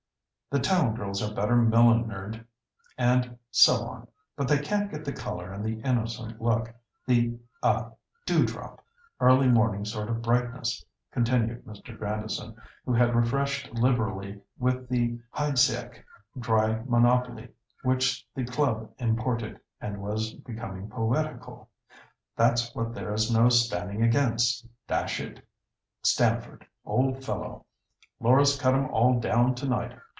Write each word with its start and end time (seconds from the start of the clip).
The 0.53 0.59
town 0.59 0.95
girls 0.95 1.23
are 1.23 1.33
better 1.33 1.55
millinered 1.55 2.43
and 2.97 3.37
so 3.51 3.85
on; 3.87 4.09
but 4.35 4.49
they 4.49 4.57
can't 4.59 4.91
get 4.91 5.05
the 5.05 5.13
colour 5.13 5.49
and 5.53 5.63
the 5.63 5.79
innocent 5.89 6.41
look, 6.41 6.73
the—ah—dew 7.07 8.45
drop, 8.45 8.83
early 9.21 9.47
morning 9.47 9.85
sort 9.85 10.09
of 10.09 10.21
brightness," 10.21 10.83
continued 11.09 11.63
Mr. 11.63 11.97
Grandison, 11.97 12.53
who 12.85 12.91
had 12.91 13.15
refreshed 13.15 13.71
liberally 13.75 14.41
with 14.59 14.89
the 14.89 15.17
Heidsiek 15.33 16.03
dry 16.37 16.83
monopole 16.85 17.47
which 17.83 18.27
the 18.35 18.43
club 18.43 18.91
imported, 18.97 19.57
and 19.79 20.01
was 20.01 20.33
becoming 20.33 20.89
poetical. 20.89 21.69
"That's 22.35 22.75
what 22.75 22.93
there's 22.93 23.31
no 23.31 23.47
standing 23.47 24.03
against. 24.03 24.67
Dash 24.85 25.17
it, 25.21 25.47
Stamford, 26.03 26.67
old 26.83 27.23
fellow! 27.23 27.65
Laura's 28.19 28.59
cut 28.59 28.73
'em 28.75 28.89
all 28.89 29.17
down 29.21 29.55
to 29.55 29.65
night. 29.65 29.97